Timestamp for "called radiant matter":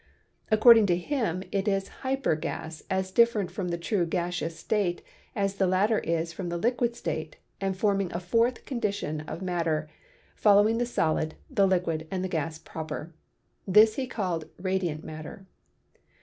14.07-15.45